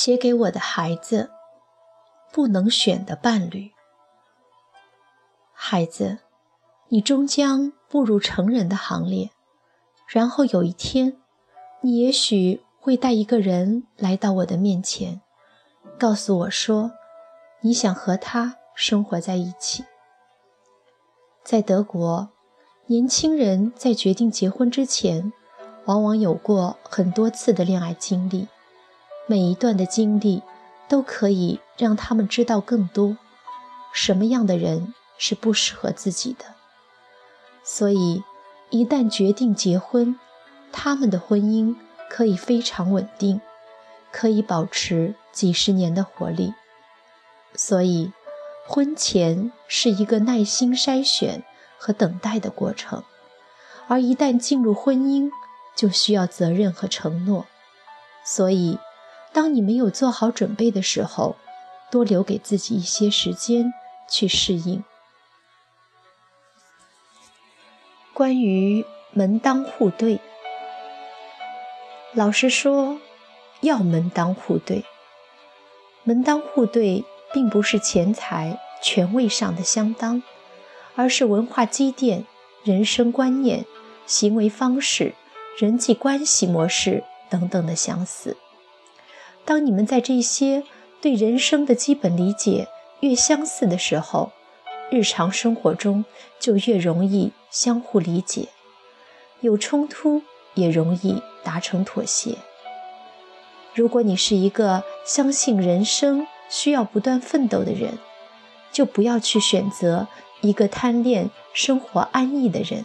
[0.00, 1.28] 写给我的孩子，
[2.32, 3.72] 不能选的伴侣。
[5.52, 6.20] 孩子，
[6.88, 9.28] 你终将步入成人的行列，
[10.08, 11.18] 然后有一天，
[11.82, 15.20] 你也许会带一个人来到我的面前，
[15.98, 16.92] 告诉我说，
[17.60, 19.84] 你想和他生活在一起。
[21.44, 22.30] 在德国，
[22.86, 25.30] 年轻人在决定结婚之前，
[25.84, 28.48] 往往有过很多次的恋爱经历。
[29.30, 30.42] 每一段的经历
[30.88, 33.16] 都可以让他们知道更多，
[33.92, 36.46] 什么样的人是不适合自己的。
[37.62, 38.24] 所以，
[38.70, 40.18] 一旦决定结婚，
[40.72, 41.76] 他们的婚姻
[42.10, 43.40] 可以非常稳定，
[44.10, 46.52] 可以保持几十年的活力。
[47.54, 48.10] 所以，
[48.66, 51.44] 婚前是一个耐心筛选
[51.78, 53.04] 和等待的过程，
[53.86, 55.30] 而一旦进入婚姻，
[55.76, 57.46] 就需要责任和承诺。
[58.24, 58.76] 所以。
[59.40, 61.34] 当你没有做好准备的时候，
[61.90, 63.72] 多留给自己一些时间
[64.06, 64.84] 去适应。
[68.12, 70.20] 关于门当户对，
[72.12, 72.98] 老实说，
[73.62, 74.84] 要门当户对。
[76.04, 80.22] 门当户对并不是钱财、权位上的相当，
[80.96, 82.26] 而是文化积淀、
[82.62, 83.64] 人生观念、
[84.04, 85.14] 行为方式、
[85.56, 88.36] 人际关系模式等等的相似。
[89.50, 90.62] 当你们在这些
[91.00, 92.68] 对人生的基本理解
[93.00, 94.30] 越相似的时候，
[94.92, 96.04] 日常生活中
[96.38, 98.46] 就越容易相互理解，
[99.40, 100.22] 有冲突
[100.54, 102.36] 也容易达成妥协。
[103.74, 107.98] 如果你是一个相信人生需要不断奋斗的人，
[108.70, 110.06] 就不要去选择
[110.42, 112.84] 一个贪恋生活安逸的人，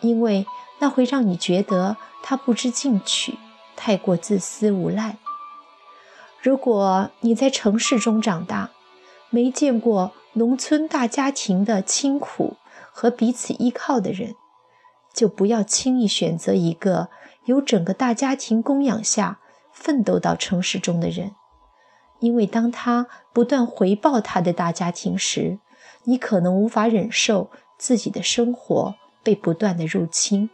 [0.00, 0.46] 因为
[0.78, 3.34] 那会让你觉得他不知进取，
[3.76, 5.18] 太过自私无赖。
[6.42, 8.70] 如果你在城市中长大，
[9.30, 12.56] 没见过农村大家庭的清苦
[12.90, 14.34] 和彼此依靠的人，
[15.14, 17.10] 就不要轻易选择一个
[17.44, 19.38] 由整个大家庭供养下
[19.72, 21.36] 奋斗到城市中的人，
[22.18, 25.60] 因为当他不断回报他的大家庭时，
[26.02, 30.50] 你可能无法忍受自己的生活被不断的入侵。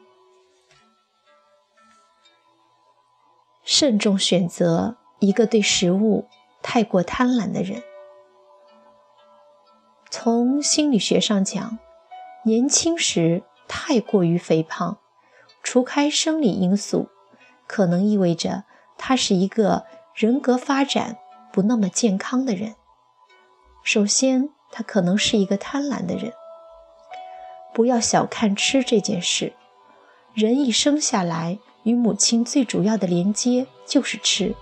[3.64, 4.97] 慎重选择。
[5.20, 6.26] 一个对食物
[6.62, 7.82] 太过贪婪的人，
[10.10, 11.78] 从心理学上讲，
[12.44, 14.98] 年轻时太过于肥胖，
[15.62, 17.08] 除开生理因素，
[17.66, 18.64] 可能意味着
[18.96, 19.84] 他是一个
[20.14, 21.18] 人格发展
[21.52, 22.76] 不那么健康的人。
[23.82, 26.32] 首先，他可能是一个贪婪的人。
[27.74, 29.52] 不要小看吃这件事，
[30.34, 34.54] 人一生下来与母亲最主要的连接就是吃。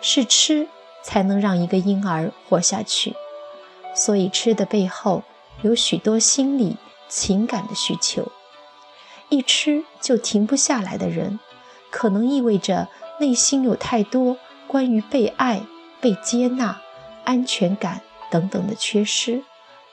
[0.00, 0.68] 是吃
[1.02, 3.14] 才能让一个婴儿活下去，
[3.94, 5.22] 所以吃的背后
[5.62, 6.76] 有许多心理
[7.08, 8.30] 情感的需求。
[9.28, 11.38] 一吃就停不下来的人，
[11.90, 12.88] 可能意味着
[13.20, 15.62] 内心有太多关于被爱、
[16.00, 16.80] 被接纳、
[17.24, 18.00] 安全感
[18.30, 19.44] 等等的缺失，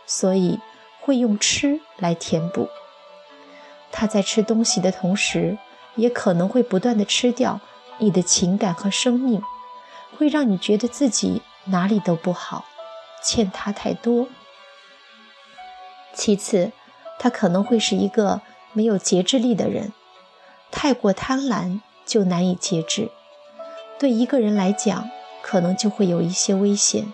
[0.06, 0.59] 所以
[1.01, 2.69] 会用吃来填补。
[3.91, 5.57] 他在吃东西的同时，
[5.95, 7.59] 也可能会不断的吃掉
[8.00, 9.41] 你的情感和生命。
[10.16, 12.66] 会让你觉得自己哪里都不好，
[13.23, 14.28] 欠他太多。
[16.13, 16.72] 其次，
[17.19, 18.41] 他可能会是一个
[18.73, 19.94] 没有节制力的人，
[20.72, 23.12] 太过贪婪就难以节制。
[24.00, 25.09] 对一个人来讲，
[25.41, 27.13] 可能就会有一些危险。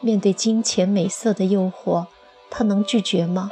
[0.00, 2.06] 面对金钱美色的诱惑，
[2.50, 3.50] 他能拒绝吗？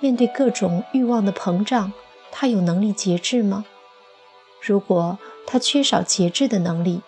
[0.00, 1.92] 面对各种欲望的膨胀，
[2.30, 3.64] 他有能力节制吗？
[4.60, 7.02] 如果他缺少节制的能力，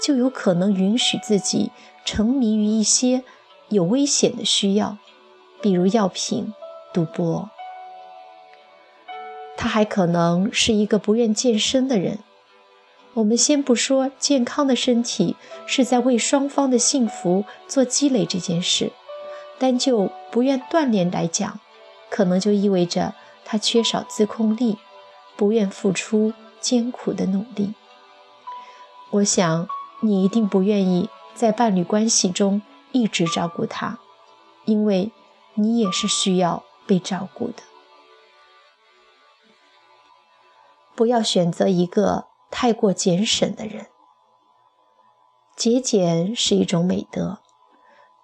[0.00, 1.70] 就有可能允许自己
[2.04, 3.24] 沉迷于一些
[3.68, 4.96] 有危险的需要，
[5.60, 6.54] 比如药品、
[6.92, 7.50] 赌博。
[9.56, 12.20] 他还可能是一个不愿健身的人。
[13.14, 15.34] 我们先不说健康的身体
[15.66, 18.92] 是在为双方的幸福做积累这件事，
[19.58, 21.58] 单就不愿锻炼来讲，
[22.08, 24.78] 可能就意味着他缺少自控力，
[25.36, 27.74] 不愿付出艰苦的努力。
[29.10, 29.68] 我想。
[30.00, 32.62] 你一定不愿意在伴侣关系中
[32.92, 33.98] 一直照顾他，
[34.64, 35.10] 因为
[35.54, 37.62] 你也是需要被照顾的。
[40.94, 43.86] 不要选择一个太过俭省的人。
[45.56, 47.38] 节俭是一种美德，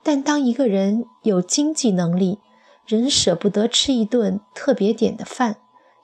[0.05, 2.39] 但当一个人有经济能力，
[2.87, 5.57] 仍舍不得吃一顿特别点的饭，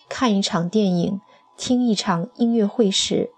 [0.08, 1.20] 看一场电影，
[1.56, 3.31] 听一场音乐会时，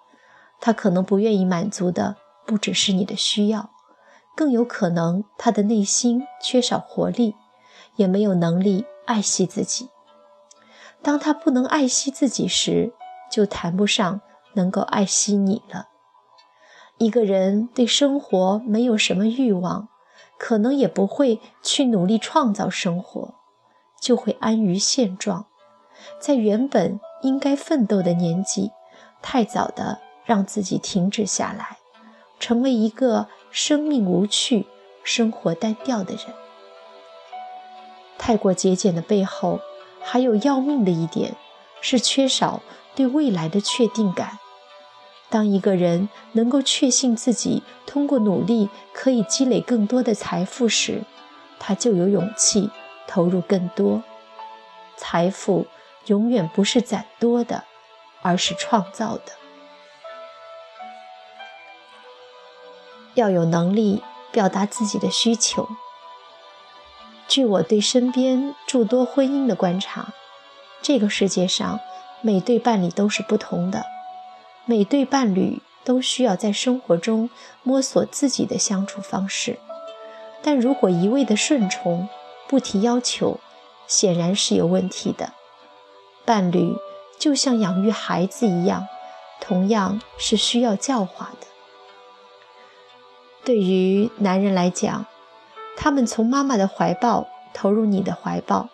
[0.58, 2.16] 他可能不愿意满足的。
[2.44, 3.70] 不只是你的需要，
[4.34, 7.34] 更有可能他的内心缺少活力，
[7.96, 9.88] 也没有能力爱惜自己。
[11.02, 12.92] 当他不能爱惜自己时，
[13.30, 14.20] 就谈不上
[14.54, 15.88] 能够爱惜你了。
[16.98, 19.88] 一个人对生活没有什么欲望，
[20.38, 23.34] 可能也不会去努力创造生活，
[24.00, 25.46] 就会安于现状，
[26.20, 28.70] 在原本应该奋斗的年纪，
[29.20, 31.78] 太早的让自己停止下来，
[32.42, 34.66] 成为一个生命无趣、
[35.04, 36.24] 生活单调的人。
[38.18, 39.60] 太过节俭的背后，
[40.00, 41.36] 还有要命的一点，
[41.80, 42.60] 是缺少
[42.96, 44.40] 对未来的确定感。
[45.30, 51.04] 当一个人能够确信自己通过努力可以积累更多的财富时，
[51.60, 52.70] 他就有勇气
[53.06, 54.02] 投入更多。
[54.96, 55.68] 财富
[56.06, 57.62] 永远不是攒多的，
[58.20, 59.41] 而是创造的。
[63.14, 65.68] 要有能力表达自己的需求。
[67.28, 70.12] 据我对身边诸多婚姻的观察，
[70.82, 71.80] 这个世界上
[72.20, 73.84] 每对伴侣都是不同的。
[74.64, 77.30] 每对伴侣都需要在生活中
[77.62, 79.58] 摸索自己的相处方式，
[80.42, 82.08] 但如果一味的顺从，
[82.48, 83.40] 不提要求，
[83.86, 85.32] 显然是有问题的。
[86.24, 86.76] 伴侣
[87.18, 88.86] 就像养育孩子一样，
[89.40, 91.46] 同样是需要教化的。
[93.44, 95.06] 对于男人来讲，
[95.76, 98.68] 他们从妈妈的怀抱投入你的怀抱，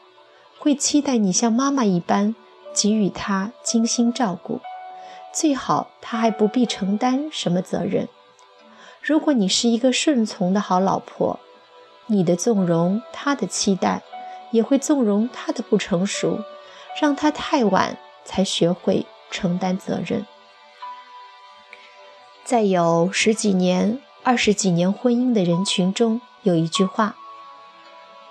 [0.58, 2.34] 会期待你像妈妈一般
[2.74, 4.60] 给予他精心照顾。
[5.32, 8.08] 最好他还不必承担什么责任。
[9.00, 11.38] 如果你是一个顺从的好老婆，
[12.06, 14.02] 你的纵容他的期待，
[14.50, 16.40] 也会纵容他的不成熟，
[17.00, 20.26] 让他太晚才学会承担责任。
[22.44, 27.16] 再有十几年、二十几年婚姻的人群中，有一句话：“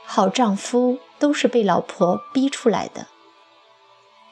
[0.05, 3.07] 好丈夫都是被老婆逼出来的。”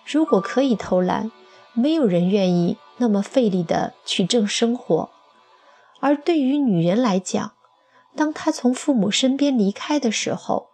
[0.05, 1.31] 如果可以偷懒。
[1.77, 5.09] 没有人愿意那么费力的去挣生活，
[5.99, 7.51] 而对于女人来讲，
[8.15, 10.69] 当她从父母身边离开的时候，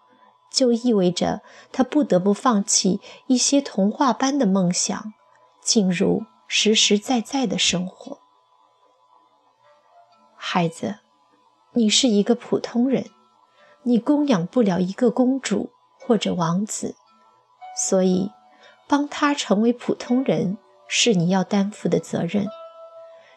[0.53, 1.41] 就意味着
[1.71, 5.11] 她不得不放弃一些童话般的梦想，
[5.59, 8.20] 进入实实在在的生活。
[10.43, 10.95] 孩子，
[11.73, 13.05] 你是一个普通人，
[13.83, 16.95] 你供养不了一个公主或者王子，
[17.77, 18.31] 所以
[18.87, 20.57] 帮他成为普通人。
[20.87, 22.47] 是你要担负的责任，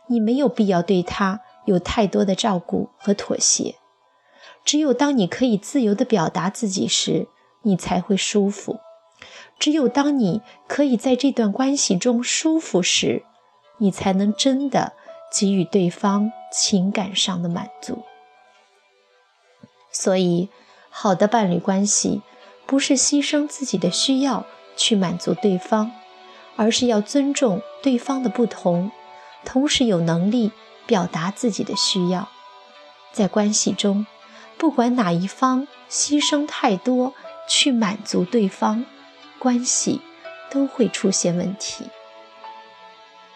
[0.08, 3.76] 你没有必要对他有太多的照顾和妥协。
[4.64, 7.28] 只有当你可以自由地表达自己时，
[7.62, 8.80] 你才会舒服；
[9.58, 13.24] 只有当你可以在这段关系中舒服时，
[13.78, 14.94] 你才能真的
[15.34, 18.04] 给予对方情感上的满足。
[19.90, 20.48] 所以，
[20.90, 22.22] 好的伴侣关系
[22.66, 24.46] 不是牺牲自己的需要
[24.76, 25.90] 去满足对方。
[26.56, 28.92] 而是要尊重对方的不同，
[29.44, 30.52] 同时有能力
[30.86, 32.28] 表达自己的需要。
[33.10, 34.06] 在关系中，
[34.56, 37.12] 不管哪一方牺牲太多
[37.48, 38.86] 去满足对方，
[39.40, 40.00] 关系
[40.48, 41.86] 都会出现问题。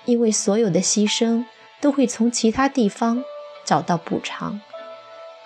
[0.05, 1.45] 因为所有的牺牲
[1.81, 3.25] 都会从其他地方
[3.65, 4.61] 找到补偿。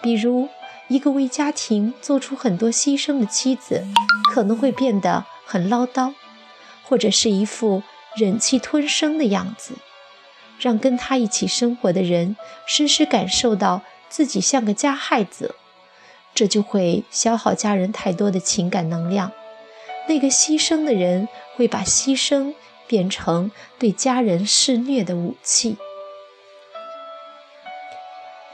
[0.03, 0.49] 比如，
[0.89, 3.85] 一个为家庭做出很多牺牲的妻子，
[4.33, 6.15] 可能会变得很唠叨。
[6.85, 7.83] 或者是一副
[8.17, 9.77] 忍气吞声的样子，
[10.59, 12.37] 让跟他一起生活的人
[12.67, 15.55] 时时感受到自己像个加害者，
[16.35, 19.33] 这就会消耗家人太多的情感能量。
[20.07, 22.53] 那个牺牲的人会把牺牲
[22.87, 25.79] 变成对家人施虐的武器。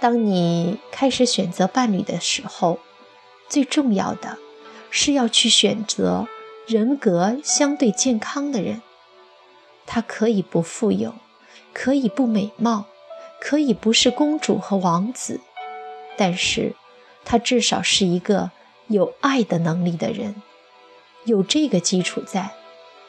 [0.00, 2.78] 当你开始选择伴侣的时候，
[3.48, 4.38] 最重要的
[4.90, 6.26] 是要去选择。
[6.66, 8.82] 人格相对健康的人，
[9.86, 11.14] 他可以不富有，
[11.72, 12.84] 可以不美貌，
[13.40, 15.40] 可以不是公主和王子，
[16.18, 16.76] 但是，
[17.24, 18.50] 他至少是一个
[18.88, 20.42] 有爱的能力的人。
[21.24, 22.50] 有这个基础在，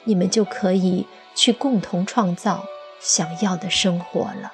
[0.06, 1.06] 你们就可以
[1.36, 2.64] 去共同创造
[3.02, 4.54] 想要的生活了。